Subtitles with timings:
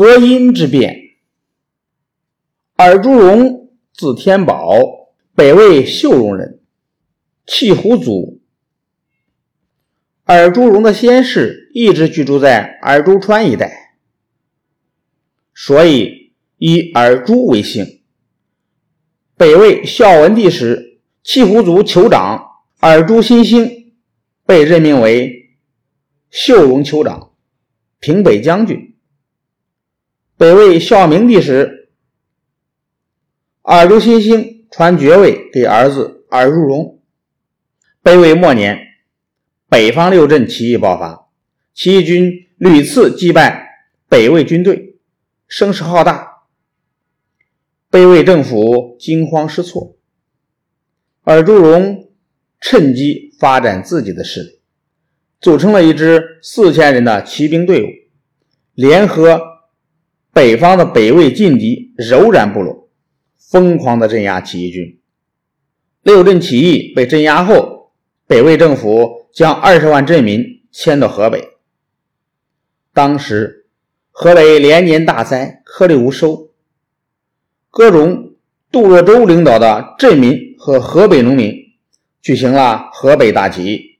[0.00, 0.96] 河阴之变。
[2.76, 4.72] 尔朱荣，字天宝，
[5.34, 6.62] 北魏秀容人，
[7.46, 8.40] 契胡族。
[10.24, 13.98] 尔朱荣的先世一直居住在尔朱川一带，
[15.52, 18.00] 所以以尔朱为姓。
[19.36, 22.42] 北魏孝文帝时，契胡族酋长
[22.78, 23.92] 尔朱新兴
[24.46, 25.58] 被任命为
[26.30, 27.34] 秀容酋长、
[27.98, 28.89] 平北将军。
[30.40, 31.90] 北魏孝明帝时，
[33.60, 36.98] 尔朱新兴传爵位给儿子尔朱荣。
[38.02, 38.78] 北魏末年，
[39.68, 41.28] 北方六镇起义爆发，
[41.74, 44.96] 起义军屡次击败北魏军队，
[45.46, 46.44] 声势浩大。
[47.90, 49.94] 北魏政府惊慌失措，
[51.24, 52.08] 尔朱荣
[52.62, 54.60] 趁机发展自己的势力，
[55.38, 57.88] 组成了一支四千人的骑兵队伍，
[58.72, 59.38] 联合
[60.32, 62.80] 北方的北魏劲敌柔然部落。
[63.50, 65.00] 疯狂的镇压起义军，
[66.04, 67.90] 六镇起义被镇压后，
[68.28, 71.48] 北魏政府将二十万镇民迁到河北。
[72.94, 73.66] 当时
[74.12, 76.50] 河北连年大灾，颗粒无收。
[77.70, 78.34] 各种
[78.70, 81.52] 杜若周领导的镇民和河北农民
[82.22, 83.98] 举行了河北大起义。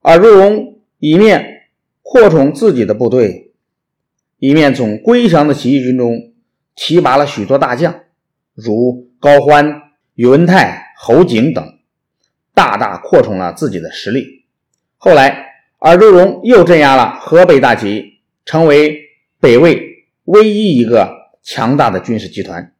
[0.00, 1.68] 尔朱荣一面
[2.00, 3.52] 扩充自己的部队，
[4.38, 6.32] 一面从归降的起义军中
[6.74, 8.00] 提拔了许多大将。
[8.54, 9.82] 如高欢、
[10.14, 11.78] 宇文泰、侯景等，
[12.54, 14.44] 大大扩充了自己的实力。
[14.96, 15.46] 后来，
[15.78, 18.04] 尔朱荣又镇压了河北大起义，
[18.44, 18.96] 成为
[19.40, 21.10] 北魏唯一一个
[21.42, 22.72] 强大的军事集团。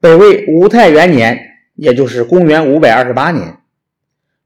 [0.00, 1.38] 北魏武泰元年，
[1.74, 3.58] 也就是公元五百二十八年，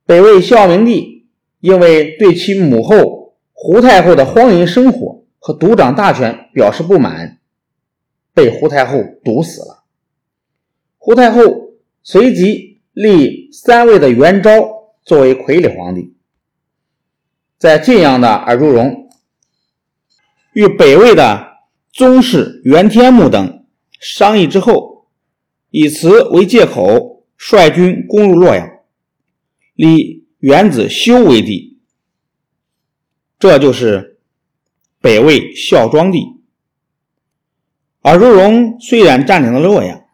[0.06, 1.27] 北魏孝明帝
[1.61, 7.38] 因为对其母后胡太后的荒淫生活和独掌大权表示不满。
[8.33, 9.82] 被胡太后毒死了。
[10.98, 16.15] 胡太后随即立三位的元昭作为傀儡皇帝。
[17.59, 19.10] 在晋阳的尔朱荣
[20.53, 21.59] 与北魏的
[21.92, 23.66] 宗室元天穆等
[23.98, 25.09] 商议之后，
[25.70, 28.70] 以此为借口，率军攻入洛阳，
[29.75, 31.81] 立元子修为帝。
[33.38, 34.09] 这就是
[35.03, 36.27] 北魏孝庄帝。
[38.03, 40.05] 尔朱荣虽然占领了洛阳，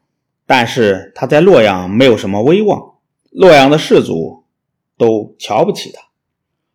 [0.47, 2.95] 但是他在洛阳没有什么威望，
[3.31, 4.45] 洛阳的士族
[4.97, 6.01] 都瞧不起他。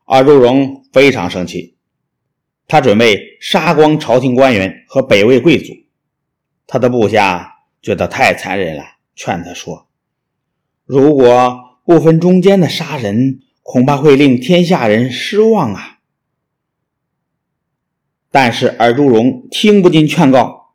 [0.06, 1.78] 尔朱荣非常生气，
[2.68, 5.74] 他准备杀光朝廷官员和北魏贵族。
[6.68, 7.50] 他的部下
[7.82, 8.84] 觉得太残忍了，
[9.16, 9.88] 劝他说
[10.84, 15.91] ：“如果不分忠奸的杀人，恐怕会令天下人失望啊。”
[18.32, 20.74] 但是尔朱荣听不进劝告。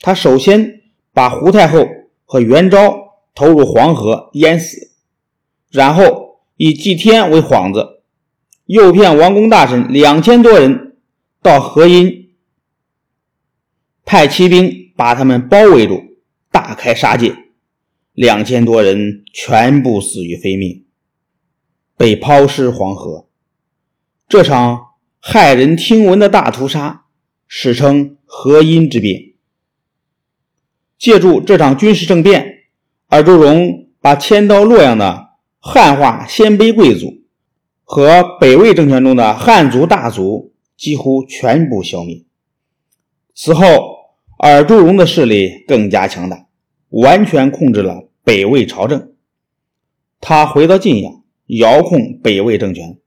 [0.00, 0.80] 他首先
[1.12, 1.86] 把胡太后
[2.24, 4.92] 和元昭投入黄河淹死，
[5.70, 8.02] 然后以祭天为幌子，
[8.66, 10.96] 诱骗王公大臣两千多人
[11.42, 12.30] 到河阴，
[14.04, 16.02] 派骑兵把他们包围住，
[16.50, 17.34] 大开杀戒，
[18.12, 20.84] 两千多人全部死于非命，
[21.96, 23.26] 被抛尸黄河。
[24.28, 24.87] 这场
[25.20, 27.04] 骇人听闻的大屠杀，
[27.48, 29.32] 史称河阴之变。
[30.96, 32.64] 借助这场军事政变，
[33.08, 37.22] 尔朱荣把迁到洛阳的汉化鲜卑贵族
[37.82, 42.24] 和北魏政权中的汉族大族几乎全部消灭。
[43.34, 43.64] 此后，
[44.38, 46.46] 尔朱荣的势力更加强大，
[46.90, 49.12] 完全控制了北魏朝政。
[50.20, 52.98] 他回到晋阳，遥控北魏政权。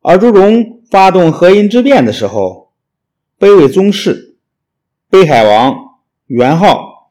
[0.00, 2.72] 而朱荣发动河阴之变的时候，
[3.38, 4.38] 北魏宗室
[5.08, 5.90] 北海王。
[6.30, 7.10] 元昊、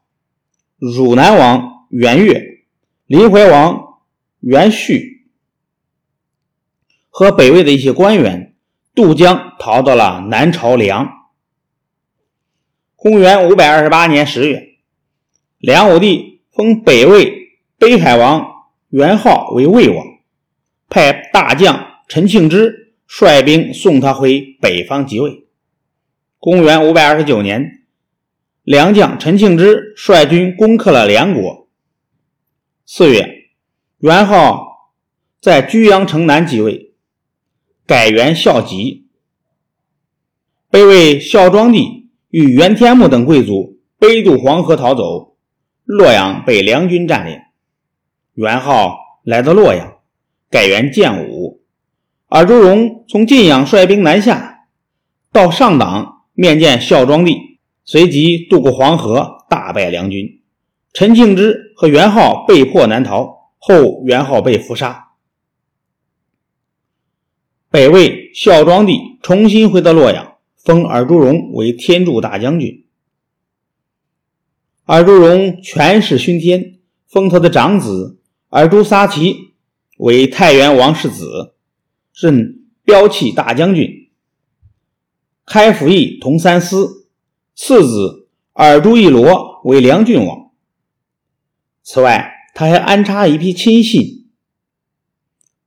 [0.78, 2.64] 汝南王元悦、
[3.04, 3.98] 临淮王
[4.38, 5.26] 元绪
[7.10, 8.54] 和北魏的一些官员
[8.94, 11.06] 渡江逃到了南朝梁。
[12.96, 14.78] 公元五百二十八年十月，
[15.58, 18.42] 梁武帝封北魏北海王
[18.88, 20.02] 元昊为魏王，
[20.88, 21.78] 派大将
[22.08, 22.79] 陈庆之
[23.12, 25.48] 率兵送他回北方即位。
[26.38, 27.82] 公元五百二十九年。
[28.62, 31.68] 梁将陈庆之率军攻克了梁国。
[32.86, 33.48] 四月，
[33.98, 34.92] 元昊
[35.40, 36.94] 在居阳城南即位，
[37.84, 39.08] 改元孝吉。
[40.70, 45.36] 被魏孝庄帝与元天穆等贵族背渡黄河逃走，
[45.84, 47.40] 洛阳被梁军占领。
[48.34, 49.98] 元昊来到洛阳，
[50.48, 51.39] 改元建武。
[52.30, 54.66] 尔朱荣从晋阳率兵南下，
[55.32, 60.40] 到上党面见孝庄帝，随即渡过黄河，大败梁军。
[60.92, 65.08] 陈庆之和元昊被迫南逃，后元昊被俘杀。
[67.68, 72.86] 北魏孝庄帝重新回到洛阳，封尔朱荣为天柱大将军。
[74.84, 76.78] 尔朱荣权势熏天，
[77.08, 79.54] 封他的长子尔朱撒齐
[79.98, 81.54] 为太原王世子，
[82.14, 84.10] 任骠骑大将军、
[85.44, 87.06] 开府尹同三司。
[87.62, 90.50] 次子尔朱一罗为梁郡王。
[91.82, 94.30] 此外，他还安插一批亲信，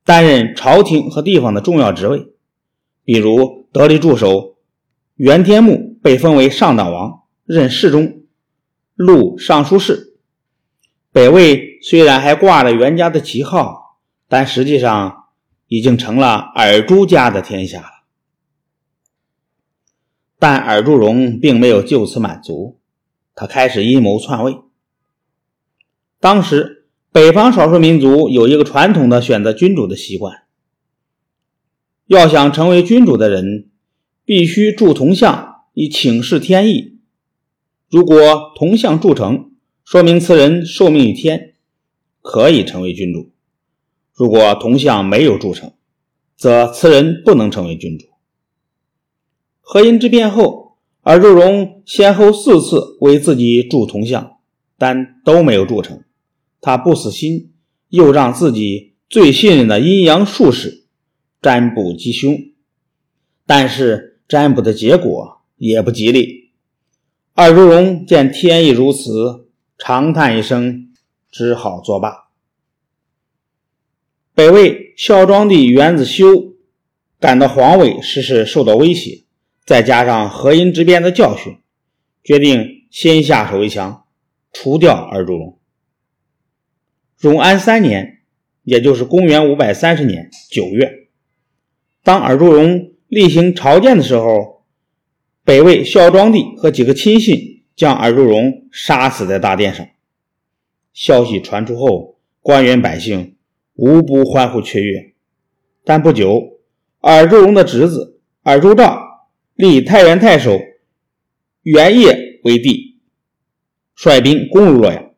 [0.02, 2.32] 担任朝廷和地方的重要职位，
[3.04, 4.56] 比如得力助手
[5.14, 8.22] 袁天穆被封为上党王，任侍中。
[8.96, 10.16] 录尚书事，
[11.12, 13.98] 北魏虽然还挂着袁家的旗号，
[14.28, 15.23] 但实际上
[15.74, 17.88] 已经成了尔朱家的天下了。
[20.38, 22.78] 但尔朱荣并没有就此满足，
[23.34, 24.56] 他开始阴谋篡位。
[26.20, 30.44] 当时北方少数民族有一个传统的选择君主的习惯，
[32.06, 33.68] 要想成为君主的人，
[34.24, 37.00] 必须铸铜像以请示天意。
[37.90, 39.50] 如果铜像铸成，
[39.84, 41.54] 说明此人受命于天，
[42.22, 43.33] 可以成为君主；
[44.14, 45.72] 如果铜像没有铸成，
[46.36, 48.06] 则此人不能成为君主。
[49.60, 54.36] 何因之变后，尔朱荣先后四次为自己铸铜像，
[54.78, 56.04] 但都没有铸成。
[56.60, 57.52] 他不死心，
[57.88, 60.86] 又让自己最信任的阴阳术士
[61.42, 62.38] 占卜吉凶，
[63.46, 66.52] 但是占卜的结果也不吉利。
[67.34, 70.92] 尔朱荣见天意如此，长叹一声，
[71.32, 72.23] 只好作罢。
[74.34, 76.54] 北魏孝庄帝元子修
[77.20, 79.24] 感到皇位时时受到威胁，
[79.64, 81.58] 再加上河阴之变的教训，
[82.22, 84.04] 决定先下手为强，
[84.52, 85.58] 除掉尔朱荣。
[87.20, 88.22] 永安三年，
[88.64, 91.08] 也就是公元五百三十年九月，
[92.02, 94.54] 当尔朱荣例行朝见的时候。
[95.46, 99.86] 北魏孝庄帝和几个亲信将尔朱荣杀死在大殿上。
[100.94, 103.33] 消息传出后，官员百姓
[103.74, 105.14] 无不欢呼雀跃。
[105.84, 106.60] 但不久，
[107.00, 110.58] 尔朱荣的侄子尔朱兆立太原太守
[111.62, 113.00] 元业为帝，
[113.94, 115.10] 率兵攻入洛阳，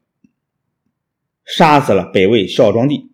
[1.44, 3.12] 杀死了北魏孝庄帝。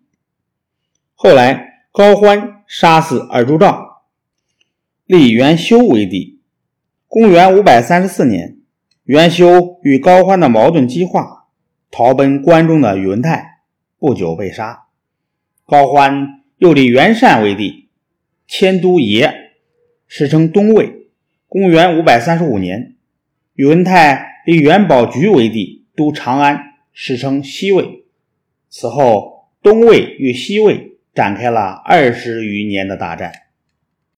[1.13, 4.03] 后来，高欢杀死尔朱兆，
[5.05, 6.41] 立元修为帝。
[7.07, 8.57] 公元五百三十四年，
[9.03, 11.45] 元修与高欢的矛盾激化，
[11.91, 13.61] 逃奔关中的宇文泰，
[13.99, 14.82] 不久被杀。
[15.65, 17.87] 高欢又立元善为帝，
[18.47, 19.51] 迁都爷，
[20.07, 21.07] 史称东魏。
[21.47, 22.95] 公元五百三十五年，
[23.53, 26.59] 宇文泰立元宝局为帝，都长安，
[26.91, 28.03] 史称西魏。
[28.69, 33.31] 此后，东魏与西魏展开了二十余年的大战。